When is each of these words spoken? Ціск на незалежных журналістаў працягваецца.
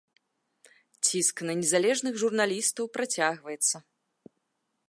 Ціск 1.07 1.37
на 1.49 1.53
незалежных 1.59 2.13
журналістаў 2.23 2.85
працягваецца. 2.99 3.77